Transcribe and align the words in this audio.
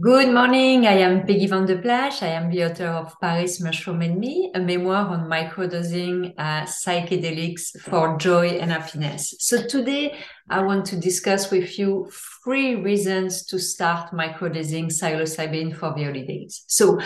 Good 0.00 0.32
morning. 0.32 0.86
I 0.86 0.98
am 0.98 1.26
Peggy 1.26 1.48
Vandeplassche. 1.48 2.22
I 2.22 2.28
am 2.28 2.52
the 2.52 2.66
author 2.66 2.86
of 2.86 3.18
Paris 3.20 3.60
Mushroom 3.60 4.00
and 4.00 4.20
Me, 4.20 4.48
a 4.54 4.60
memoir 4.60 5.08
on 5.08 5.28
microdosing 5.28 6.34
uh, 6.38 6.62
psychedelics 6.66 7.76
for 7.80 8.16
joy 8.16 8.50
and 8.60 8.70
happiness. 8.70 9.34
So 9.40 9.66
today 9.66 10.16
I 10.48 10.62
want 10.62 10.86
to 10.86 10.96
discuss 11.00 11.50
with 11.50 11.80
you 11.80 12.08
three 12.44 12.76
reasons 12.76 13.44
to 13.46 13.58
start 13.58 14.12
microdosing 14.12 14.86
psilocybin 14.86 15.76
for 15.76 15.92
the 15.96 16.04
holidays. 16.04 16.62
So 16.68 17.00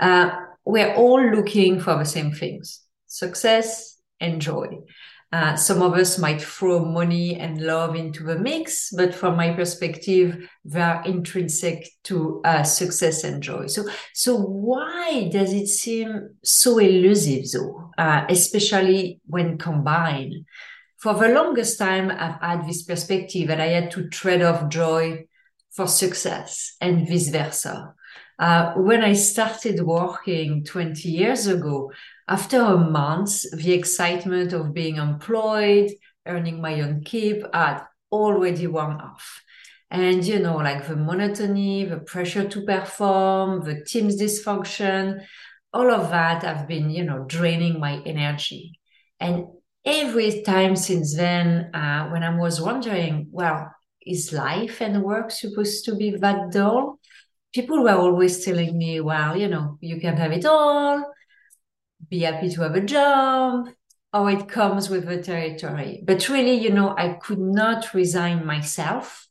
uh, 0.00 0.32
we're 0.64 0.96
all 0.96 1.24
looking 1.24 1.78
for 1.78 1.96
the 1.96 2.04
same 2.04 2.32
things, 2.32 2.80
success 3.06 4.00
and 4.18 4.42
joy. 4.42 4.66
Uh, 5.32 5.56
some 5.56 5.80
of 5.80 5.94
us 5.94 6.18
might 6.18 6.42
throw 6.42 6.84
money 6.84 7.36
and 7.36 7.62
love 7.62 7.96
into 7.96 8.22
the 8.22 8.38
mix, 8.38 8.90
but 8.90 9.14
from 9.14 9.34
my 9.34 9.50
perspective, 9.54 10.46
they 10.64 10.80
are 10.80 11.02
intrinsic 11.06 11.88
to 12.04 12.42
uh, 12.44 12.62
success 12.62 13.24
and 13.24 13.42
joy. 13.42 13.66
So, 13.66 13.84
so 14.12 14.36
why 14.36 15.30
does 15.32 15.54
it 15.54 15.68
seem 15.68 16.36
so 16.44 16.78
elusive, 16.78 17.46
though, 17.50 17.90
uh, 17.96 18.26
especially 18.28 19.20
when 19.26 19.56
combined? 19.56 20.44
For 20.98 21.14
the 21.14 21.28
longest 21.28 21.78
time, 21.78 22.10
I've 22.10 22.40
had 22.40 22.68
this 22.68 22.82
perspective 22.82 23.48
that 23.48 23.60
I 23.60 23.68
had 23.68 23.90
to 23.92 24.08
trade 24.10 24.42
off 24.42 24.68
joy 24.68 25.24
for 25.70 25.88
success 25.88 26.76
and 26.80 27.08
vice 27.08 27.30
versa. 27.30 27.94
Uh, 28.38 28.72
when 28.74 29.02
I 29.02 29.12
started 29.12 29.80
working 29.82 30.64
20 30.64 31.08
years 31.08 31.46
ago, 31.46 31.92
after 32.28 32.60
a 32.60 32.76
month, 32.76 33.42
the 33.52 33.72
excitement 33.72 34.52
of 34.52 34.72
being 34.72 34.96
employed, 34.96 35.90
earning 36.26 36.60
my 36.60 36.80
own 36.80 37.02
keep 37.04 37.42
had 37.54 37.82
already 38.10 38.66
worn 38.66 39.00
off. 39.00 39.42
And, 39.90 40.24
you 40.24 40.38
know, 40.38 40.56
like 40.56 40.86
the 40.86 40.96
monotony, 40.96 41.84
the 41.84 41.98
pressure 41.98 42.48
to 42.48 42.64
perform, 42.64 43.62
the 43.64 43.84
team's 43.84 44.20
dysfunction, 44.20 45.24
all 45.72 45.90
of 45.90 46.10
that 46.10 46.42
have 46.42 46.66
been, 46.66 46.90
you 46.90 47.04
know, 47.04 47.24
draining 47.26 47.78
my 47.78 48.02
energy. 48.06 48.78
And 49.20 49.46
every 49.84 50.42
time 50.42 50.76
since 50.76 51.14
then, 51.14 51.74
uh, 51.74 52.08
when 52.08 52.22
I 52.22 52.36
was 52.36 52.60
wondering, 52.60 53.28
well, 53.30 53.70
is 54.04 54.32
life 54.32 54.80
and 54.80 55.02
work 55.02 55.30
supposed 55.30 55.84
to 55.84 55.96
be 55.96 56.10
that 56.10 56.50
dull? 56.50 56.98
People 57.52 57.82
were 57.82 57.90
always 57.90 58.44
telling 58.44 58.76
me, 58.76 59.00
well, 59.00 59.36
you 59.36 59.48
know, 59.48 59.78
you 59.80 60.00
can 60.00 60.16
have 60.16 60.32
it 60.32 60.44
all 60.44 61.04
be 62.08 62.20
happy 62.20 62.50
to 62.50 62.62
have 62.62 62.74
a 62.74 62.80
job 62.80 63.68
or 64.12 64.30
it 64.30 64.48
comes 64.48 64.90
with 64.90 65.06
the 65.06 65.22
territory. 65.22 66.02
But 66.04 66.28
really, 66.28 66.54
you 66.54 66.70
know, 66.70 66.94
I 66.96 67.14
could 67.14 67.38
not 67.38 67.94
resign 67.94 68.44
myself 68.44 69.26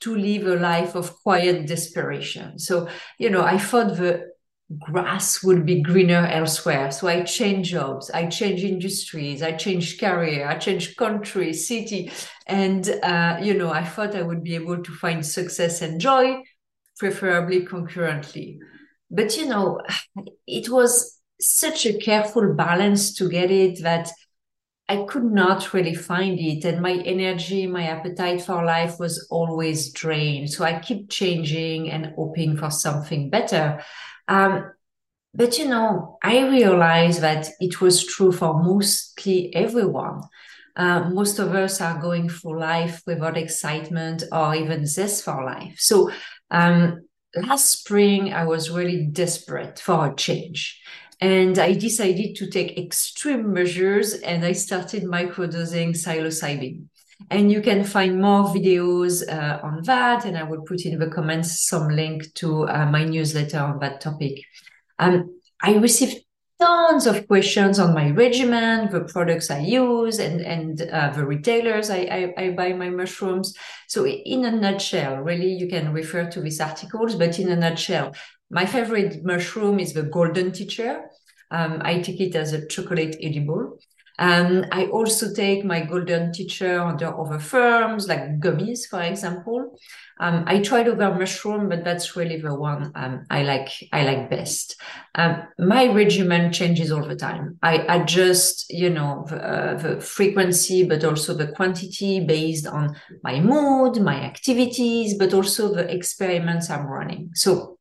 to 0.00 0.14
live 0.14 0.46
a 0.46 0.56
life 0.56 0.94
of 0.94 1.16
quiet 1.22 1.66
desperation. 1.66 2.58
So, 2.58 2.88
you 3.18 3.30
know, 3.30 3.42
I 3.42 3.58
thought 3.58 3.96
the 3.96 4.32
grass 4.78 5.42
would 5.42 5.66
be 5.66 5.82
greener 5.82 6.26
elsewhere. 6.26 6.90
So 6.90 7.08
I 7.08 7.22
changed 7.22 7.70
jobs, 7.70 8.10
I 8.10 8.26
changed 8.26 8.64
industries, 8.64 9.42
I 9.42 9.52
changed 9.52 10.00
career, 10.00 10.46
I 10.46 10.56
changed 10.58 10.96
country, 10.96 11.52
city. 11.52 12.10
And, 12.46 12.88
uh, 13.02 13.38
you 13.42 13.54
know, 13.54 13.70
I 13.70 13.84
thought 13.84 14.14
I 14.14 14.22
would 14.22 14.44
be 14.44 14.54
able 14.54 14.82
to 14.82 14.92
find 14.92 15.24
success 15.24 15.82
and 15.82 16.00
joy, 16.00 16.42
preferably 16.98 17.64
concurrently. 17.64 18.58
But, 19.10 19.36
you 19.36 19.46
know, 19.46 19.80
it 20.46 20.68
was 20.68 21.20
such 21.40 21.86
a 21.86 21.98
careful 21.98 22.54
balance 22.54 23.14
to 23.14 23.28
get 23.28 23.50
it 23.50 23.82
that 23.82 24.10
I 24.88 25.04
could 25.08 25.24
not 25.24 25.72
really 25.72 25.94
find 25.94 26.38
it. 26.38 26.64
And 26.64 26.82
my 26.82 26.92
energy, 26.92 27.66
my 27.66 27.84
appetite 27.84 28.42
for 28.42 28.64
life 28.64 28.98
was 28.98 29.26
always 29.30 29.92
drained. 29.92 30.50
So 30.50 30.64
I 30.64 30.78
keep 30.78 31.08
changing 31.08 31.90
and 31.90 32.12
hoping 32.16 32.56
for 32.56 32.70
something 32.70 33.30
better. 33.30 33.82
Um, 34.28 34.70
but 35.32 35.58
you 35.58 35.68
know, 35.68 36.18
I 36.22 36.48
realized 36.48 37.22
that 37.22 37.48
it 37.60 37.80
was 37.80 38.06
true 38.06 38.30
for 38.30 38.62
mostly 38.62 39.54
everyone. 39.54 40.20
Uh, 40.76 41.08
most 41.10 41.38
of 41.38 41.54
us 41.54 41.80
are 41.80 42.00
going 42.00 42.28
through 42.28 42.58
life 42.60 43.02
without 43.06 43.36
excitement 43.36 44.24
or 44.32 44.54
even 44.54 44.86
zest 44.86 45.24
for 45.24 45.44
life. 45.44 45.76
So 45.78 46.10
um, 46.50 47.06
last 47.34 47.80
spring, 47.80 48.32
I 48.32 48.44
was 48.44 48.70
really 48.70 49.06
desperate 49.06 49.78
for 49.78 50.06
a 50.06 50.14
change. 50.14 50.80
And 51.20 51.58
I 51.58 51.72
decided 51.72 52.36
to 52.36 52.50
take 52.50 52.78
extreme 52.78 53.52
measures 53.52 54.14
and 54.14 54.44
I 54.44 54.52
started 54.52 55.04
microdosing 55.04 55.90
psilocybin. 55.90 56.86
And 57.30 57.50
you 57.50 57.62
can 57.62 57.84
find 57.84 58.20
more 58.20 58.44
videos 58.44 59.26
uh, 59.26 59.60
on 59.62 59.82
that. 59.84 60.24
And 60.24 60.36
I 60.36 60.42
will 60.42 60.62
put 60.62 60.84
in 60.84 60.98
the 60.98 61.06
comments 61.06 61.66
some 61.66 61.88
link 61.88 62.34
to 62.34 62.68
uh, 62.68 62.86
my 62.86 63.04
newsletter 63.04 63.60
on 63.60 63.78
that 63.78 64.00
topic. 64.00 64.40
Um, 64.98 65.38
I 65.62 65.76
received 65.76 66.23
tons 66.60 67.06
of 67.06 67.26
questions 67.26 67.78
on 67.78 67.94
my 67.94 68.10
regimen, 68.10 68.90
the 68.90 69.00
products 69.00 69.50
I 69.50 69.60
use, 69.60 70.18
and 70.18 70.40
and 70.40 70.82
uh, 70.82 71.10
the 71.10 71.26
retailers 71.26 71.90
I, 71.90 72.00
I, 72.18 72.34
I, 72.42 72.50
buy 72.50 72.72
my 72.72 72.90
mushrooms. 72.90 73.54
So 73.88 74.06
in 74.06 74.44
a 74.44 74.50
nutshell, 74.50 75.16
really, 75.16 75.52
you 75.52 75.68
can 75.68 75.92
refer 75.92 76.30
to 76.30 76.40
these 76.40 76.60
articles. 76.60 77.14
But 77.16 77.38
in 77.38 77.48
a 77.50 77.56
nutshell, 77.56 78.14
my 78.50 78.66
favorite 78.66 79.24
mushroom 79.24 79.80
is 79.80 79.92
the 79.92 80.02
golden 80.02 80.52
teacher. 80.52 81.04
Um, 81.50 81.82
I 81.84 82.00
take 82.00 82.20
it 82.20 82.34
as 82.34 82.52
a 82.52 82.66
chocolate 82.66 83.16
edible. 83.20 83.78
And 84.18 84.68
I 84.70 84.86
also 84.86 85.32
take 85.34 85.64
my 85.64 85.80
golden 85.80 86.32
teacher 86.32 86.80
under 86.80 87.18
other 87.18 87.40
firms 87.40 88.06
like 88.06 88.38
gummies, 88.38 88.86
for 88.88 89.02
example. 89.02 89.76
Um, 90.20 90.44
I 90.46 90.60
tried 90.60 90.86
other 90.86 91.12
mushroom, 91.12 91.68
but 91.68 91.82
that's 91.82 92.14
really 92.14 92.40
the 92.40 92.54
one 92.54 92.92
um, 92.94 93.26
I 93.28 93.42
like. 93.42 93.70
I 93.92 94.04
like 94.04 94.30
best. 94.30 94.80
Um, 95.16 95.42
my 95.58 95.92
regimen 95.92 96.52
changes 96.52 96.92
all 96.92 97.04
the 97.04 97.16
time. 97.16 97.58
I 97.62 97.78
adjust, 97.88 98.66
you 98.70 98.90
know, 98.90 99.26
the, 99.28 99.36
uh, 99.36 99.74
the, 99.74 100.00
frequency, 100.00 100.86
but 100.86 101.02
also 101.02 101.34
the 101.34 101.48
quantity 101.48 102.24
based 102.24 102.68
on 102.68 102.96
my 103.24 103.40
mood, 103.40 104.00
my 104.00 104.20
activities, 104.22 105.18
but 105.18 105.34
also 105.34 105.74
the 105.74 105.92
experiments 105.92 106.70
I'm 106.70 106.86
running. 106.86 107.30
So 107.34 107.78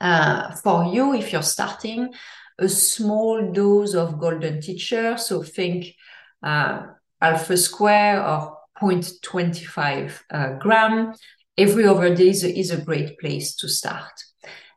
uh, 0.00 0.50
for 0.56 0.86
you, 0.92 1.14
if 1.14 1.32
you're 1.32 1.42
starting, 1.42 2.12
a 2.60 2.68
small 2.68 3.52
dose 3.52 3.94
of 3.94 4.18
golden 4.18 4.60
teacher, 4.60 5.16
so 5.16 5.42
think 5.42 5.94
uh, 6.42 6.82
alpha 7.20 7.56
square 7.56 8.24
or 8.24 8.56
0.25 8.80 10.20
uh, 10.30 10.52
gram, 10.58 11.12
every 11.56 11.86
other 11.86 12.14
day 12.14 12.28
is 12.28 12.44
a, 12.44 12.58
is 12.58 12.70
a 12.70 12.80
great 12.80 13.18
place 13.18 13.56
to 13.56 13.68
start. 13.68 14.12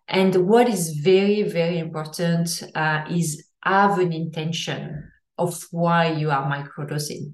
And 0.08 0.48
what 0.48 0.68
is 0.68 0.98
very, 0.98 1.44
very 1.44 1.80
important 1.80 2.64
uh, 2.76 3.06
is 3.10 3.46
have 3.64 4.00
an 4.00 4.12
intention 4.12 5.12
of 5.38 5.66
why 5.72 6.12
you 6.12 6.30
are 6.30 6.50
microdosing. 6.50 7.34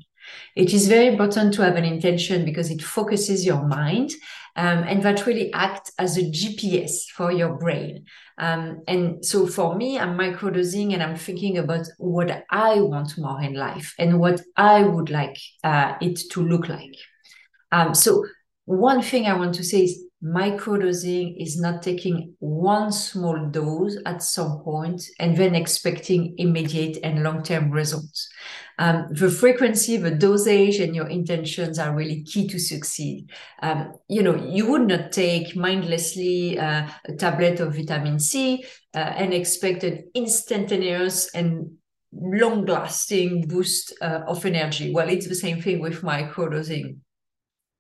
It 0.56 0.74
is 0.74 0.88
very 0.88 1.08
important 1.08 1.54
to 1.56 1.64
have 1.64 1.76
an 1.76 1.86
intention 1.86 2.46
because 2.46 2.72
it 2.72 2.82
focuses 2.82 3.46
your 3.46 3.66
mind 3.66 4.12
um, 4.56 4.84
and 4.84 5.02
that 5.04 5.26
really 5.26 5.54
acts 5.54 5.92
as 5.98 6.18
a 6.18 6.24
GPS 6.24 7.06
for 7.16 7.32
your 7.32 7.54
brain. 7.54 8.06
Um, 8.38 8.82
and 8.88 9.24
so 9.24 9.48
for 9.48 9.76
me, 9.76 9.98
I'm 9.98 10.18
microdosing 10.18 10.94
and 10.94 11.04
I'm 11.04 11.16
thinking 11.16 11.58
about 11.58 11.88
what 11.98 12.44
I 12.50 12.82
want 12.82 13.18
more 13.18 13.42
in 13.42 13.54
life 13.54 13.94
and 13.98 14.20
what 14.20 14.42
I 14.58 14.84
would 14.84 15.10
like 15.10 15.38
uh, 15.64 15.94
it 16.02 16.20
to 16.32 16.42
look 16.42 16.68
like. 16.68 16.96
Um, 17.72 17.94
so 17.94 18.26
one 18.66 19.02
thing 19.02 19.28
I 19.28 19.38
want 19.38 19.56
to 19.56 19.64
say 19.64 19.84
is 19.84 20.04
microdosing 20.24 21.42
is 21.42 21.60
not 21.60 21.82
taking 21.82 22.36
one 22.40 22.92
small 22.92 23.48
dose 23.48 23.98
at 24.06 24.22
some 24.22 24.60
point 24.64 25.02
and 25.18 25.38
then 25.38 25.56
expecting 25.56 26.36
immediate 26.38 26.98
and 27.04 27.24
long-term 27.24 27.72
results. 27.72 28.30
Um, 28.78 29.08
the 29.12 29.30
frequency, 29.30 29.98
the 29.98 30.12
dosage, 30.12 30.80
and 30.80 30.96
your 30.96 31.08
intentions 31.08 31.80
are 31.80 31.96
really 31.96 32.24
key 32.24 32.48
to 32.48 32.60
succeed. 32.60 33.30
Um, 33.62 33.94
you 34.08 34.24
know, 34.24 34.36
you 34.36 34.70
would 34.70 34.88
not 34.88 35.12
take 35.12 35.56
mindlessly 35.56 36.60
uh, 36.60 36.90
a 37.06 37.14
tablet 37.14 37.60
of 37.60 37.76
vitamin 37.76 38.20
C 38.20 38.66
uh, 38.94 38.98
and 39.00 39.34
expect 39.34 39.84
an 39.84 40.10
instantaneous 40.14 41.34
and 41.34 41.72
long-lasting 42.12 43.48
boost 43.48 43.94
uh, 44.02 44.22
of 44.28 44.46
energy. 44.46 44.94
Well, 44.94 45.10
it's 45.10 45.28
the 45.28 45.36
same 45.36 45.62
thing 45.62 45.80
with 45.80 46.02
microdosing. 46.02 46.98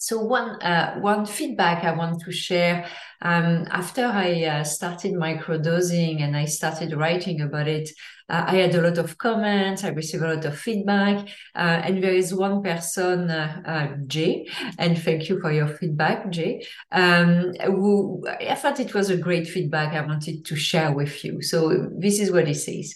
So 0.01 0.21
one 0.21 0.61
uh, 0.61 0.95
one 1.01 1.25
feedback 1.25 1.83
I 1.83 1.91
want 1.91 2.21
to 2.21 2.31
share 2.31 2.87
um, 3.21 3.67
after 3.69 4.05
I 4.05 4.45
uh, 4.45 4.63
started 4.63 5.11
microdosing 5.13 6.21
and 6.21 6.37
I 6.37 6.45
started 6.45 6.93
writing 6.93 7.41
about 7.41 7.67
it, 7.67 7.89
uh, 8.29 8.45
I 8.47 8.55
had 8.55 8.75
a 8.75 8.81
lot 8.81 8.97
of 8.97 9.17
comments. 9.17 9.83
I 9.83 9.89
received 9.89 10.23
a 10.23 10.35
lot 10.35 10.45
of 10.45 10.57
feedback, 10.57 11.27
uh, 11.53 11.81
and 11.83 12.01
there 12.01 12.13
is 12.13 12.33
one 12.33 12.63
person, 12.63 13.29
uh, 13.29 13.61
uh, 13.65 13.87
Jay, 14.07 14.47
and 14.77 14.97
thank 14.97 15.27
you 15.27 15.41
for 15.41 15.51
your 15.51 15.67
feedback, 15.67 16.29
Jay. 16.29 16.65
Um, 16.93 17.51
who 17.65 18.25
I 18.25 18.55
thought 18.55 18.79
it 18.79 18.93
was 18.93 19.09
a 19.09 19.17
great 19.17 19.47
feedback. 19.49 19.93
I 19.93 20.05
wanted 20.05 20.45
to 20.45 20.55
share 20.55 20.93
with 20.93 21.25
you. 21.25 21.41
So 21.41 21.89
this 21.97 22.21
is 22.21 22.31
what 22.31 22.47
he 22.47 22.53
says. 22.53 22.95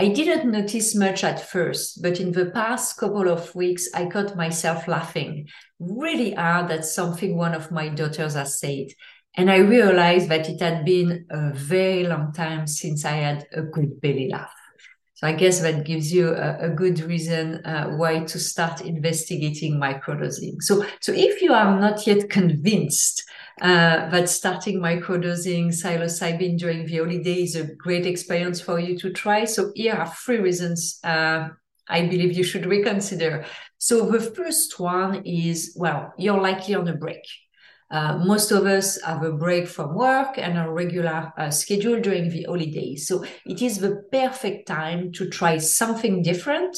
I 0.00 0.06
didn't 0.06 0.48
notice 0.48 0.94
much 0.94 1.24
at 1.24 1.50
first, 1.50 2.00
but 2.00 2.20
in 2.20 2.30
the 2.30 2.46
past 2.46 2.96
couple 2.98 3.28
of 3.28 3.52
weeks, 3.56 3.88
I 3.92 4.06
caught 4.06 4.36
myself 4.36 4.86
laughing 4.86 5.48
really 5.80 6.34
hard 6.34 6.70
at 6.70 6.84
something 6.84 7.36
one 7.36 7.52
of 7.52 7.72
my 7.72 7.88
daughters 7.88 8.34
has 8.34 8.60
said. 8.60 8.86
And 9.36 9.50
I 9.50 9.56
realized 9.56 10.28
that 10.28 10.48
it 10.48 10.60
had 10.60 10.84
been 10.84 11.26
a 11.30 11.52
very 11.52 12.04
long 12.04 12.32
time 12.32 12.68
since 12.68 13.04
I 13.04 13.16
had 13.16 13.48
a 13.52 13.62
good 13.62 14.00
belly 14.00 14.28
laugh. 14.30 14.54
So 15.14 15.26
I 15.26 15.32
guess 15.32 15.58
that 15.62 15.84
gives 15.84 16.12
you 16.12 16.28
a, 16.28 16.66
a 16.66 16.70
good 16.70 17.00
reason 17.00 17.56
uh, 17.64 17.88
why 17.96 18.20
to 18.20 18.38
start 18.38 18.82
investigating 18.82 19.80
microdosing. 19.80 20.62
So, 20.62 20.86
so 21.00 21.10
if 21.12 21.42
you 21.42 21.52
are 21.52 21.76
not 21.80 22.06
yet 22.06 22.30
convinced 22.30 23.24
uh, 23.60 24.08
that 24.10 24.28
starting 24.28 24.80
microdosing 24.80 25.68
psilocybin 25.68 26.58
during 26.58 26.86
the 26.86 26.98
holiday 26.98 27.42
is 27.42 27.56
a 27.56 27.74
great 27.74 28.06
experience 28.06 28.60
for 28.60 28.78
you 28.78 28.98
to 28.98 29.12
try, 29.12 29.44
so 29.44 29.72
here 29.74 29.94
are 29.94 30.08
three 30.08 30.38
reasons 30.38 30.98
uh, 31.04 31.48
I 31.88 32.06
believe 32.06 32.36
you 32.36 32.44
should 32.44 32.66
reconsider. 32.66 33.44
So 33.78 34.10
the 34.10 34.20
first 34.20 34.78
one 34.78 35.22
is, 35.24 35.74
well, 35.76 36.12
you're 36.18 36.40
likely 36.40 36.74
on 36.74 36.88
a 36.88 36.94
break. 36.94 37.22
Uh, 37.90 38.18
most 38.18 38.50
of 38.50 38.66
us 38.66 39.00
have 39.02 39.22
a 39.22 39.32
break 39.32 39.66
from 39.66 39.94
work 39.94 40.36
and 40.36 40.58
a 40.58 40.70
regular 40.70 41.32
uh, 41.38 41.50
schedule 41.50 41.98
during 42.00 42.28
the 42.28 42.44
holidays. 42.44 43.06
So 43.06 43.24
it 43.46 43.62
is 43.62 43.78
the 43.78 44.02
perfect 44.12 44.68
time 44.68 45.10
to 45.12 45.30
try 45.30 45.56
something 45.56 46.22
different 46.22 46.76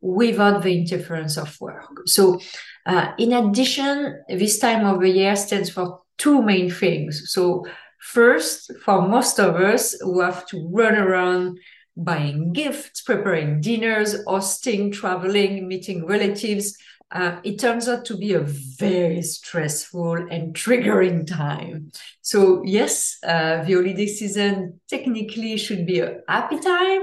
without 0.00 0.62
the 0.62 0.78
interference 0.78 1.36
of 1.36 1.60
work. 1.60 2.02
So 2.06 2.40
uh, 2.86 3.12
in 3.18 3.34
addition, 3.34 4.22
this 4.28 4.58
time 4.58 4.86
of 4.86 5.00
the 5.00 5.10
year 5.10 5.36
stands 5.36 5.68
for 5.68 6.00
two 6.18 6.42
main 6.42 6.70
things. 6.70 7.30
So 7.32 7.64
first, 8.00 8.72
for 8.84 9.06
most 9.06 9.38
of 9.38 9.56
us 9.56 9.92
who 10.00 10.20
have 10.20 10.46
to 10.46 10.68
run 10.72 10.94
around 10.94 11.58
buying 11.96 12.52
gifts, 12.52 13.00
preparing 13.02 13.60
dinners, 13.60 14.16
hosting, 14.26 14.92
traveling, 14.92 15.66
meeting 15.66 16.06
relatives, 16.06 16.76
uh, 17.12 17.36
it 17.44 17.58
turns 17.58 17.88
out 17.88 18.04
to 18.04 18.16
be 18.16 18.32
a 18.32 18.40
very 18.40 19.22
stressful 19.22 20.14
and 20.14 20.54
triggering 20.56 21.26
time. 21.26 21.92
So, 22.20 22.62
yes, 22.64 23.18
uh, 23.24 23.62
the 23.62 23.74
holiday 23.74 24.06
season 24.06 24.80
technically 24.88 25.56
should 25.56 25.86
be 25.86 26.00
a 26.00 26.18
happy 26.28 26.58
time, 26.58 27.02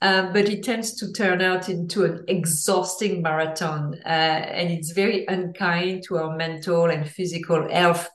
uh, 0.00 0.32
but 0.32 0.48
it 0.48 0.62
tends 0.64 0.94
to 0.94 1.12
turn 1.12 1.42
out 1.42 1.68
into 1.68 2.04
an 2.04 2.24
exhausting 2.28 3.20
marathon. 3.20 3.94
Uh, 4.04 4.08
and 4.08 4.70
it's 4.70 4.92
very 4.92 5.26
unkind 5.26 6.04
to 6.04 6.16
our 6.16 6.34
mental 6.34 6.86
and 6.86 7.08
physical 7.08 7.70
health, 7.70 8.08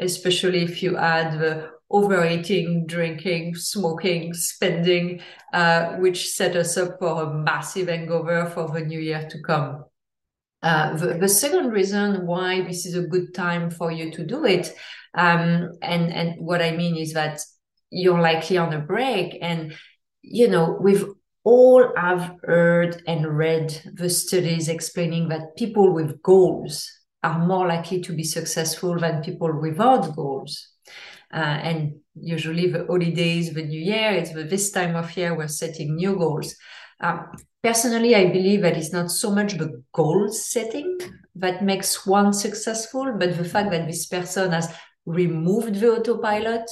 especially 0.00 0.62
if 0.62 0.82
you 0.82 0.96
add 0.96 1.38
the 1.38 1.70
overeating, 1.90 2.86
drinking, 2.86 3.54
smoking, 3.54 4.32
spending, 4.32 5.20
uh, 5.52 5.96
which 5.96 6.30
set 6.30 6.56
us 6.56 6.76
up 6.76 6.98
for 6.98 7.22
a 7.22 7.34
massive 7.34 7.88
hangover 7.88 8.46
for 8.46 8.68
the 8.68 8.80
new 8.80 9.00
year 9.00 9.26
to 9.28 9.40
come. 9.42 9.84
Uh, 10.62 10.94
the, 10.96 11.14
the, 11.14 11.28
second 11.28 11.70
reason 11.70 12.26
why 12.26 12.60
this 12.60 12.84
is 12.84 12.94
a 12.94 13.06
good 13.08 13.34
time 13.34 13.70
for 13.70 13.90
you 13.90 14.10
to 14.10 14.24
do 14.24 14.44
it, 14.44 14.74
um, 15.14 15.70
and 15.80 16.12
and 16.12 16.34
what 16.38 16.60
I 16.60 16.72
mean 16.72 16.96
is 16.96 17.14
that 17.14 17.40
you're 17.88 18.20
likely 18.20 18.58
on 18.58 18.74
a 18.74 18.78
break, 18.78 19.38
and 19.40 19.74
you 20.20 20.48
know 20.48 20.76
we've 20.78 21.06
all 21.44 21.90
have 21.96 22.34
heard 22.42 23.02
and 23.06 23.26
read 23.38 23.80
the 23.94 24.10
studies 24.10 24.68
explaining 24.68 25.30
that 25.30 25.56
people 25.56 25.94
with 25.94 26.22
goals 26.22 26.90
are 27.22 27.38
more 27.38 27.66
likely 27.66 28.00
to 28.00 28.12
be 28.12 28.24
successful 28.24 28.98
than 28.98 29.22
people 29.22 29.52
without 29.60 30.14
goals. 30.14 30.68
Uh, 31.32 31.36
and 31.36 31.94
usually 32.14 32.70
the 32.70 32.86
holidays, 32.86 33.52
the 33.52 33.62
new 33.62 33.80
year, 33.80 34.12
it's 34.12 34.32
the, 34.32 34.42
this 34.44 34.70
time 34.70 34.96
of 34.96 35.16
year 35.16 35.36
we're 35.36 35.48
setting 35.48 35.94
new 35.94 36.16
goals. 36.16 36.56
Um, 37.00 37.30
personally, 37.62 38.14
I 38.14 38.26
believe 38.26 38.62
that 38.62 38.76
it's 38.76 38.92
not 38.92 39.10
so 39.10 39.30
much 39.30 39.54
the 39.54 39.82
goal 39.92 40.28
setting 40.32 40.98
that 41.36 41.62
makes 41.62 42.06
one 42.06 42.32
successful, 42.32 43.14
but 43.18 43.36
the 43.36 43.44
fact 43.44 43.70
that 43.70 43.86
this 43.86 44.06
person 44.06 44.50
has 44.52 44.72
removed 45.06 45.76
the 45.76 45.92
autopilot, 45.92 46.68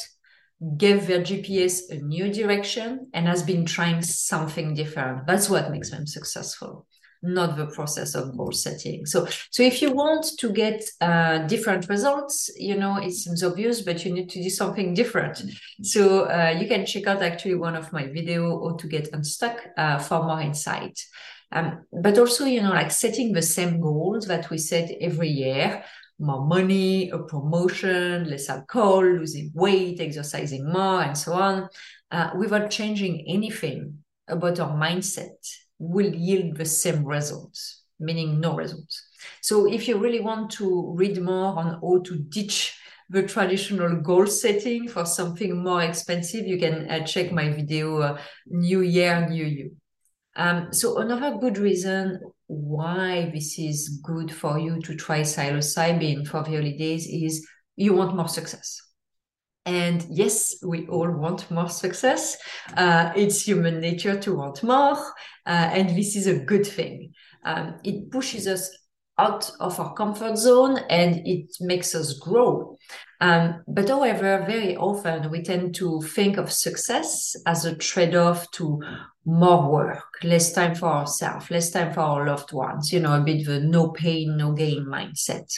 gave 0.77 1.07
their 1.07 1.21
GPS 1.21 1.89
a 1.91 1.97
new 1.97 2.33
direction, 2.33 3.09
and 3.15 3.29
has 3.29 3.45
been 3.45 3.65
trying 3.65 4.03
something 4.03 4.75
different. 4.75 5.27
That's 5.27 5.49
what 5.49 5.71
makes 5.71 5.91
them 5.91 6.07
successful 6.07 6.87
not 7.23 7.57
the 7.57 7.67
process 7.67 8.15
of 8.15 8.37
goal 8.37 8.53
setting. 8.53 9.07
So, 9.07 9.27
so 9.51 9.63
if 9.63 9.83
you 9.83 9.93
want 9.93 10.27
to 10.39 10.53
get 10.53 10.85
uh, 11.01 11.39
different 11.47 11.89
results, 11.89 12.51
you 12.57 12.77
know, 12.77 12.97
it 12.97 13.13
seems 13.13 13.43
obvious, 13.43 13.83
but 13.83 14.05
you 14.05 14.13
need 14.13 14.29
to 14.31 14.43
do 14.43 14.51
something 14.51 14.95
different. 14.95 15.43
So 15.83 16.25
uh, 16.25 16.57
you 16.59 16.69
can 16.69 16.87
check 16.87 17.07
out 17.07 17.23
actually 17.23 17.57
one 17.57 17.77
of 17.77 17.93
my 17.93 18.07
video 18.07 18.51
or 18.51 18.77
to 18.79 18.87
get 18.87 19.13
unstuck 19.13 19.59
uh, 19.77 19.99
for 19.99 20.23
more 20.23 20.41
insight. 20.41 20.99
Um, 21.51 21.87
but 21.93 22.19
also, 22.19 22.45
you 22.45 22.63
know, 22.63 22.71
like 22.71 22.91
setting 22.91 23.33
the 23.33 23.43
same 23.43 23.81
goals 23.81 24.27
that 24.27 24.51
we 24.51 24.59
set 24.59 24.91
every 25.01 25.29
year, 25.29 25.83
more 26.19 26.47
money, 26.47 27.11
a 27.11 27.19
promotion, 27.19 28.29
less 28.29 28.49
alcohol, 28.49 29.03
losing 29.03 29.51
weight, 29.55 30.01
exercising 30.01 30.71
more, 30.71 31.03
and 31.03 31.17
so 31.17 31.33
on, 31.33 31.69
uh, 32.11 32.31
without 32.37 32.71
changing 32.71 33.25
anything 33.27 33.99
about 34.29 34.61
our 34.61 34.77
mindset 34.77 35.39
will 35.79 36.15
yield 36.15 36.57
the 36.57 36.65
same 36.65 37.05
results, 37.05 37.85
meaning 37.99 38.41
no 38.41 38.57
results. 38.57 39.03
So 39.41 39.71
if 39.71 39.89
you 39.89 39.99
really 39.99 40.21
want 40.21 40.51
to 40.53 40.93
read 40.95 41.21
more 41.21 41.59
on 41.59 41.81
how 41.81 42.03
to 42.05 42.17
ditch 42.17 42.79
the 43.11 43.23
traditional 43.23 43.97
goal 44.03 44.27
setting 44.27 44.89
for 44.89 45.07
something 45.07 45.63
more 45.63 45.83
expensive, 45.83 46.47
you 46.47 46.59
can 46.59 46.91
uh, 46.91 47.05
check 47.07 47.33
my 47.33 47.49
video, 47.49 47.99
uh, 47.99 48.19
New 48.47 48.83
Year, 48.83 49.29
New 49.29 49.45
You. 49.45 49.77
Um, 50.37 50.73
so 50.73 50.99
another 50.99 51.37
good 51.39 51.59
reason 51.59 52.21
why 52.47 53.31
this 53.35 53.59
is 53.59 54.01
good 54.03 54.33
for 54.33 54.59
you 54.59 54.81
to 54.83 54.95
try 54.95 55.21
psilocybin 55.21 56.27
for 56.27 56.43
the 56.43 56.51
holidays 56.51 57.07
is 57.07 57.47
you 57.77 57.95
want 57.95 58.15
more 58.15 58.29
success. 58.29 58.81
And 59.69 60.07
yes, 60.09 60.57
we 60.65 60.87
all 60.87 61.11
want 61.11 61.51
more 61.51 61.69
success. 61.69 62.39
Uh, 62.75 63.13
it's 63.15 63.43
human 63.43 63.81
nature 63.81 64.19
to 64.19 64.35
want 64.35 64.63
more. 64.63 64.97
Uh, 65.45 65.69
and 65.77 65.91
this 65.91 66.17
is 66.17 66.27
a 66.27 66.39
good 66.39 66.67
thing. 66.67 67.13
Um, 67.45 67.79
it 67.85 68.11
pushes 68.11 68.47
us 68.47 68.71
out 69.19 69.51
of 69.61 69.79
our 69.79 69.93
comfort 69.93 70.39
zone 70.39 70.79
and 70.89 71.21
it 71.27 71.55
makes 71.61 71.95
us 71.95 72.15
grow. 72.15 72.79
Um, 73.21 73.63
but 73.69 73.91
however, 73.91 74.43
very 74.49 74.75
often 74.75 75.31
we 75.31 75.43
tend 75.43 75.75
to 75.75 76.01
think 76.01 76.39
of 76.39 76.51
success 76.51 77.37
as 77.45 77.67
a 77.67 77.77
trade 77.77 78.15
off 78.15 78.51
to 78.53 78.81
more 79.27 79.71
work, 79.71 80.09
less 80.23 80.51
time 80.51 80.77
for 80.77 80.89
ourselves, 80.89 81.51
less 81.51 81.71
time 81.71 81.93
for 81.93 82.01
our 82.01 82.27
loved 82.27 82.55
ones, 82.55 82.91
you 82.91 83.01
know, 83.01 83.21
a 83.21 83.21
bit 83.21 83.47
of 83.47 83.49
a 83.49 83.61
no 83.61 83.91
pain, 83.91 84.39
no 84.39 84.53
gain 84.53 84.87
mindset. 84.87 85.53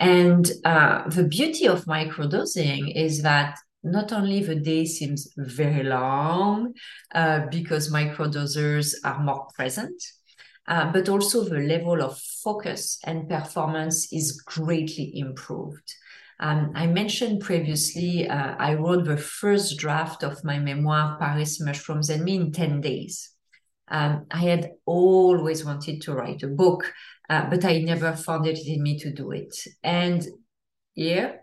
And 0.00 0.50
uh, 0.64 1.08
the 1.08 1.24
beauty 1.24 1.66
of 1.66 1.84
microdosing 1.84 2.94
is 2.94 3.22
that 3.22 3.58
not 3.82 4.12
only 4.12 4.42
the 4.42 4.54
day 4.54 4.84
seems 4.84 5.32
very 5.36 5.82
long 5.82 6.74
uh, 7.14 7.46
because 7.50 7.92
microdosers 7.92 8.94
are 9.04 9.22
more 9.22 9.46
present, 9.54 10.00
uh, 10.66 10.92
but 10.92 11.08
also 11.08 11.44
the 11.44 11.60
level 11.60 12.02
of 12.02 12.18
focus 12.18 12.98
and 13.04 13.28
performance 13.28 14.12
is 14.12 14.40
greatly 14.42 15.12
improved. 15.18 15.94
Um, 16.40 16.72
I 16.74 16.86
mentioned 16.86 17.40
previously, 17.40 18.28
uh, 18.28 18.54
I 18.58 18.74
wrote 18.74 19.04
the 19.04 19.16
first 19.16 19.78
draft 19.78 20.22
of 20.22 20.44
my 20.44 20.58
memoir, 20.58 21.16
Paris 21.18 21.60
Mushrooms 21.60 22.10
and 22.10 22.22
Me, 22.22 22.36
in 22.36 22.52
10 22.52 22.80
days. 22.80 23.30
Um, 23.88 24.26
I 24.30 24.42
had 24.42 24.72
always 24.84 25.64
wanted 25.64 26.02
to 26.02 26.14
write 26.14 26.42
a 26.42 26.48
book, 26.48 26.92
uh, 27.28 27.48
but 27.48 27.64
I 27.64 27.78
never 27.78 28.14
found 28.14 28.46
it 28.46 28.58
in 28.66 28.82
me 28.82 28.98
to 29.00 29.12
do 29.12 29.32
it. 29.32 29.54
And 29.82 30.26
here, 30.94 31.40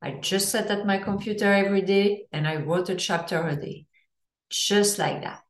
I 0.00 0.12
just 0.12 0.50
sat 0.50 0.70
at 0.70 0.86
my 0.86 0.98
computer 0.98 1.52
every 1.52 1.82
day 1.82 2.26
and 2.32 2.46
I 2.46 2.56
wrote 2.56 2.88
a 2.88 2.94
chapter 2.94 3.46
a 3.46 3.56
day, 3.56 3.86
just 4.50 4.98
like 4.98 5.22
that. 5.22 5.42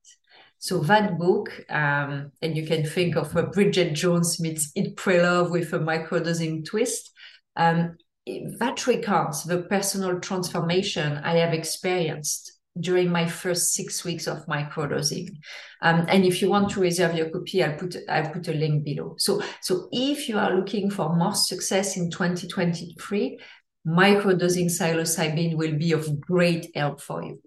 So 0.59 0.81
that 0.81 1.19
book, 1.19 1.51
um, 1.71 2.33
and 2.43 2.57
you 2.57 2.67
can 2.67 2.85
think 2.85 3.17
of 3.17 3.37
a 3.37 3.45
Bridget 3.45 3.95
Jones 3.95 4.41
meets 4.41 4.73
Eat 4.75 4.97
Pray 4.97 5.23
Love 5.23 5.51
with 5.51 5.73
a 5.73 5.79
microdosing 5.79 6.65
twist. 6.65 7.13
Um, 7.55 7.97
that 8.59 8.87
recounts 8.87 9.45
the 9.45 9.63
personal 9.63 10.19
transformation 10.21 11.19
I 11.19 11.37
have 11.37 11.55
experienced 11.55 12.58
during 12.81 13.11
my 13.11 13.27
first 13.27 13.75
six 13.75 14.05
weeks 14.05 14.27
of 14.27 14.47
microdosing. 14.47 15.29
Um, 15.83 16.07
and 16.09 16.25
if 16.25 16.43
you 16.43 16.49
want 16.49 16.71
to 16.71 16.81
reserve 16.81 17.15
your 17.15 17.31
copy, 17.31 17.63
I'll 17.63 17.77
put 17.77 17.97
I'll 18.09 18.31
put 18.31 18.49
a 18.49 18.53
link 18.53 18.85
below. 18.85 19.15
So 19.19 19.43
so 19.63 19.89
if 19.93 20.29
you 20.29 20.39
are 20.39 20.55
looking 20.55 20.91
for 20.91 21.15
more 21.17 21.35
success 21.35 21.97
in 21.97 22.11
2023, 22.11 23.39
microdosing 23.87 24.67
psilocybin 24.67 25.57
will 25.57 25.77
be 25.77 25.93
of 25.93 26.21
great 26.21 26.71
help 26.75 27.01
for 27.01 27.23
you. 27.23 27.41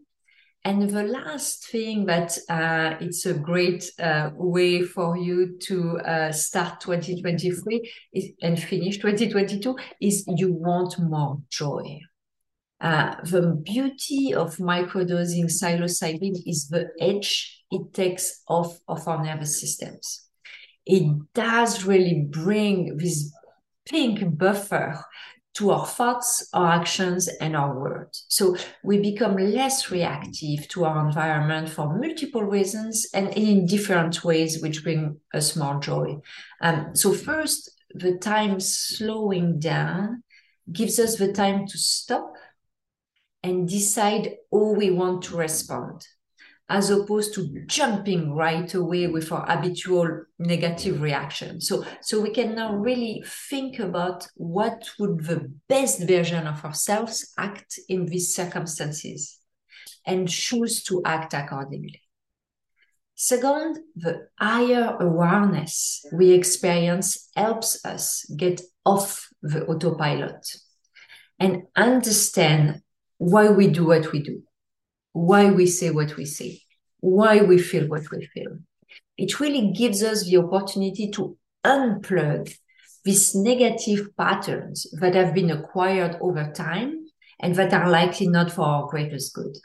And 0.63 0.89
the 0.89 1.03
last 1.03 1.69
thing 1.69 2.05
that 2.05 2.37
uh, 2.47 2.95
it's 2.99 3.25
a 3.25 3.33
great 3.33 3.89
uh, 3.99 4.29
way 4.35 4.83
for 4.83 5.17
you 5.17 5.57
to 5.61 5.97
uh, 5.99 6.31
start 6.31 6.79
2023 6.81 7.91
is, 8.13 8.29
and 8.43 8.61
finish 8.61 8.97
2022 8.97 9.75
is 9.99 10.23
you 10.27 10.53
want 10.53 10.99
more 10.99 11.41
joy. 11.49 12.01
Uh, 12.81 13.15
the 13.23 13.61
beauty 13.63 14.33
of 14.33 14.57
microdosing 14.57 15.45
psilocybin 15.45 16.35
is 16.47 16.67
the 16.67 16.89
edge 16.99 17.63
it 17.69 17.93
takes 17.93 18.41
off 18.47 18.79
of 18.87 19.07
our 19.07 19.23
nervous 19.23 19.61
systems. 19.61 20.27
It 20.85 21.33
does 21.33 21.85
really 21.85 22.27
bring 22.29 22.97
this 22.97 23.31
pink 23.87 24.37
buffer 24.37 24.99
to 25.53 25.71
our 25.71 25.85
thoughts, 25.85 26.47
our 26.53 26.71
actions, 26.71 27.27
and 27.39 27.55
our 27.55 27.77
words. 27.77 28.25
So 28.29 28.55
we 28.83 28.99
become 28.99 29.35
less 29.35 29.91
reactive 29.91 30.67
to 30.69 30.85
our 30.85 31.05
environment 31.05 31.69
for 31.69 31.97
multiple 31.97 32.43
reasons 32.43 33.05
and 33.13 33.29
in 33.37 33.65
different 33.65 34.23
ways, 34.23 34.61
which 34.61 34.83
bring 34.83 35.17
us 35.33 35.55
more 35.55 35.79
joy. 35.79 36.17
Um, 36.61 36.95
so, 36.95 37.13
first, 37.13 37.69
the 37.93 38.17
time 38.17 38.59
slowing 38.61 39.59
down 39.59 40.23
gives 40.71 40.99
us 40.99 41.17
the 41.17 41.33
time 41.33 41.67
to 41.67 41.77
stop 41.77 42.33
and 43.43 43.67
decide 43.67 44.35
how 44.51 44.73
we 44.73 44.91
want 44.91 45.23
to 45.23 45.37
respond 45.37 46.05
as 46.71 46.89
opposed 46.89 47.33
to 47.33 47.65
jumping 47.65 48.33
right 48.33 48.73
away 48.73 49.05
with 49.05 49.29
our 49.33 49.45
habitual 49.45 50.23
negative 50.39 51.01
reaction. 51.01 51.59
So, 51.59 51.83
so 52.01 52.21
we 52.21 52.31
can 52.31 52.55
now 52.55 52.73
really 52.73 53.25
think 53.49 53.79
about 53.79 54.25
what 54.35 54.89
would 54.97 55.25
the 55.25 55.51
best 55.67 56.07
version 56.07 56.47
of 56.47 56.63
ourselves 56.63 57.33
act 57.37 57.77
in 57.89 58.05
these 58.05 58.33
circumstances 58.33 59.37
and 60.05 60.29
choose 60.29 60.81
to 60.85 61.01
act 61.03 61.33
accordingly. 61.33 62.01
Second, 63.15 63.79
the 63.97 64.27
higher 64.39 64.95
awareness 64.99 66.05
we 66.13 66.31
experience 66.31 67.29
helps 67.35 67.83
us 67.85 68.25
get 68.37 68.61
off 68.85 69.27
the 69.41 69.65
autopilot 69.65 70.55
and 71.37 71.63
understand 71.75 72.81
why 73.21 73.49
we 73.49 73.67
do 73.67 73.85
what 73.85 74.11
we 74.11 74.19
do 74.19 74.41
why 75.13 75.51
we 75.51 75.65
say 75.65 75.89
what 75.89 76.15
we 76.15 76.25
say, 76.25 76.61
why 76.99 77.41
we 77.41 77.57
feel 77.57 77.87
what 77.87 78.09
we 78.11 78.25
feel. 78.33 78.57
It 79.17 79.39
really 79.39 79.71
gives 79.71 80.03
us 80.03 80.25
the 80.25 80.37
opportunity 80.37 81.09
to 81.11 81.37
unplug 81.65 82.53
these 83.03 83.35
negative 83.35 84.15
patterns 84.17 84.87
that 84.99 85.15
have 85.15 85.33
been 85.33 85.51
acquired 85.51 86.17
over 86.21 86.51
time 86.51 87.05
and 87.39 87.55
that 87.55 87.73
are 87.73 87.89
likely 87.89 88.27
not 88.27 88.51
for 88.51 88.65
our 88.65 88.87
greatest 88.87 89.33
good. 89.33 89.57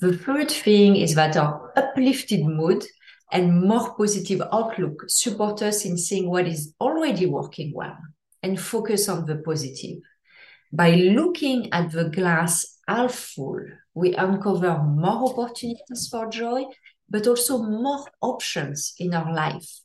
The 0.00 0.16
third 0.16 0.50
thing 0.50 0.96
is 0.96 1.14
that 1.14 1.36
our 1.36 1.72
uplifted 1.76 2.44
mood 2.44 2.84
and 3.32 3.62
more 3.62 3.94
positive 3.96 4.42
outlook 4.52 5.04
support 5.06 5.62
us 5.62 5.84
in 5.84 5.96
seeing 5.96 6.28
what 6.28 6.48
is 6.48 6.74
already 6.80 7.26
working 7.26 7.72
well 7.74 7.98
and 8.42 8.58
focus 8.58 9.08
on 9.08 9.26
the 9.26 9.36
positive. 9.36 9.98
By 10.72 10.92
looking 10.92 11.72
at 11.72 11.90
the 11.90 12.04
glass 12.04 12.78
half 12.86 13.14
full, 13.14 13.60
we 13.94 14.14
uncover 14.14 14.78
more 14.78 15.30
opportunities 15.30 16.08
for 16.10 16.28
joy, 16.28 16.64
but 17.08 17.26
also 17.26 17.62
more 17.62 18.04
options 18.20 18.94
in 18.98 19.14
our 19.14 19.34
life. 19.34 19.80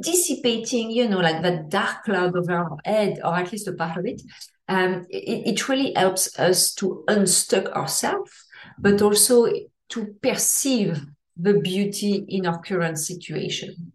Dissipating, 0.00 0.90
you 0.90 1.08
know, 1.08 1.18
like 1.18 1.42
that 1.42 1.68
dark 1.68 2.04
cloud 2.04 2.36
over 2.36 2.52
our 2.52 2.76
head, 2.84 3.18
or 3.24 3.34
at 3.34 3.50
least 3.52 3.68
a 3.68 3.72
part 3.72 3.98
of 3.98 4.06
it, 4.06 4.22
um, 4.68 5.06
it, 5.10 5.46
it 5.46 5.68
really 5.68 5.92
helps 5.94 6.38
us 6.38 6.74
to 6.74 7.04
unstuck 7.08 7.66
ourselves, 7.70 8.32
but 8.78 9.02
also 9.02 9.48
to 9.88 10.14
perceive 10.22 11.06
the 11.36 11.54
beauty 11.54 12.24
in 12.28 12.46
our 12.46 12.60
current 12.60 12.98
situation. 12.98 13.92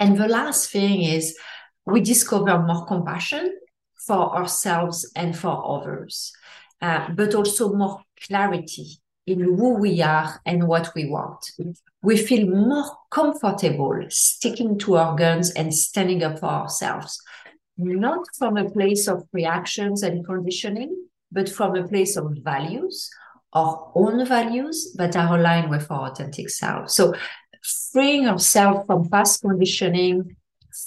And 0.00 0.16
the 0.16 0.28
last 0.28 0.70
thing 0.70 1.02
is 1.02 1.36
we 1.86 2.00
discover 2.00 2.58
more 2.58 2.86
compassion 2.86 3.54
for 4.08 4.36
ourselves 4.36 5.08
and 5.14 5.38
for 5.38 5.54
others. 5.76 6.32
Uh, 6.80 7.08
but 7.10 7.34
also 7.34 7.74
more 7.74 8.00
clarity 8.26 8.86
in 9.26 9.40
who 9.40 9.74
we 9.74 10.00
are 10.00 10.40
and 10.46 10.66
what 10.66 10.90
we 10.94 11.04
want. 11.10 11.50
We 12.02 12.16
feel 12.16 12.46
more 12.48 12.84
comfortable 13.10 14.00
sticking 14.08 14.78
to 14.78 14.96
our 14.96 15.16
guns 15.16 15.50
and 15.50 15.74
standing 15.74 16.22
up 16.22 16.38
for 16.38 16.46
ourselves, 16.46 17.20
not 17.76 18.24
from 18.38 18.56
a 18.56 18.70
place 18.70 19.08
of 19.08 19.24
reactions 19.32 20.02
and 20.02 20.24
conditioning, 20.24 20.96
but 21.30 21.48
from 21.48 21.76
a 21.76 21.86
place 21.86 22.16
of 22.16 22.36
values, 22.42 23.10
our 23.52 23.90
own 23.94 24.24
values 24.24 24.94
that 24.94 25.16
are 25.16 25.36
aligned 25.36 25.68
with 25.68 25.90
our 25.90 26.10
authentic 26.10 26.48
self. 26.48 26.90
So 26.90 27.14
freeing 27.92 28.28
ourselves 28.28 28.86
from 28.86 29.10
past 29.10 29.42
conditioning, 29.42 30.36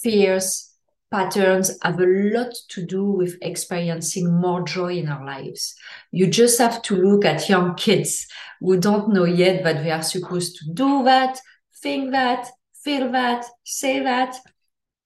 fears, 0.01 0.71
patterns 1.12 1.77
have 1.82 2.00
a 2.00 2.06
lot 2.06 2.53
to 2.70 2.86
do 2.86 3.03
with 3.03 3.38
experiencing 3.41 4.34
more 4.34 4.63
joy 4.63 4.96
in 4.96 5.10
our 5.10 5.25
lives. 5.25 5.75
You 6.12 6.27
just 6.27 6.58
have 6.60 6.82
to 6.84 6.96
look 6.96 7.25
at 7.25 7.50
young 7.50 7.75
kids 7.75 8.27
who 8.62 8.77
don't 8.77 9.13
know 9.13 9.25
yet 9.25 9.63
that 9.63 9.84
they 9.84 9.91
are 9.91 10.03
supposed 10.03 10.56
to 10.58 10.74
do 10.74 11.03
that, 11.03 11.39
think 11.82 12.12
that, 12.12 12.48
feel 12.84 13.12
that, 13.12 13.46
say 13.63 14.00
that. 14.00 14.38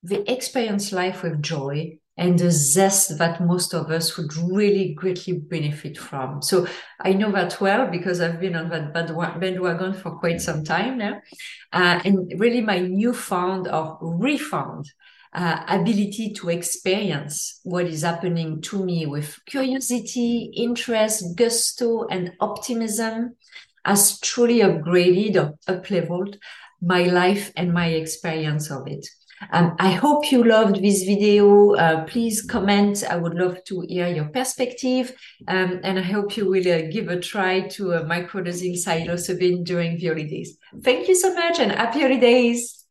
They 0.04 0.20
experience 0.20 0.92
life 0.92 1.24
with 1.24 1.42
joy 1.42 1.98
and 2.18 2.38
the 2.38 2.52
zest 2.52 3.18
that 3.18 3.42
most 3.42 3.74
of 3.74 3.90
us 3.90 4.16
would 4.16 4.36
really 4.38 4.94
greatly 4.94 5.34
benefit 5.34 5.98
from. 5.98 6.42
So 6.42 6.68
I 7.00 7.14
know 7.14 7.32
that 7.32 7.60
well 7.60 7.88
because 7.88 8.22
I've 8.22 8.40
been 8.40 8.56
on 8.56 8.70
that 8.70 8.94
bandwagon 8.94 9.94
for 9.94 10.12
quite 10.12 10.40
some 10.42 10.64
time 10.64 11.00
now. 11.00 11.22
Uh, 11.74 12.00
and 12.06 12.32
really 12.40 12.62
my 12.62 12.80
newfound 12.80 13.68
or 13.68 13.98
refound 14.00 14.86
uh, 15.36 15.64
ability 15.68 16.32
to 16.32 16.50
experience 16.50 17.60
what 17.64 17.86
is 17.86 18.04
happening 18.04 18.62
to 18.62 18.84
me 18.84 19.06
with 19.06 19.38
curiosity, 19.46 20.52
interest, 20.56 21.36
gusto, 21.36 22.08
and 22.08 22.32
optimism 22.40 23.36
has 23.84 24.20
truly 24.22 24.60
upgraded 24.60 25.36
or 25.36 25.58
upleveled 25.68 26.38
my 26.82 27.04
life 27.04 27.52
and 27.58 27.74
my 27.74 27.88
experience 27.88 28.72
of 28.72 28.88
it. 28.88 29.06
Um, 29.52 29.76
I 29.80 29.92
hope 29.92 30.32
you 30.32 30.44
loved 30.44 30.82
this 30.82 31.04
video. 31.04 31.76
Uh, 31.76 32.06
please 32.06 32.42
comment. 32.42 33.04
I 33.08 33.18
would 33.18 33.34
love 33.34 33.62
to 33.66 33.82
hear 33.82 34.08
your 34.08 34.30
perspective. 34.30 35.14
Um, 35.50 35.82
and 35.84 36.00
I 36.00 36.04
hope 36.04 36.38
you 36.38 36.50
will 36.50 36.68
uh, 36.68 36.90
give 36.90 37.10
a 37.10 37.20
try 37.20 37.68
to 37.76 37.94
uh, 37.94 38.04
microdosing 38.06 38.76
psilocybin 38.76 39.66
during 39.66 39.98
the 39.98 40.08
holidays. 40.08 40.58
Thank 40.82 41.10
you 41.10 41.16
so 41.16 41.34
much 41.34 41.60
and 41.60 41.74
happy 41.74 42.02
holidays. 42.02 42.85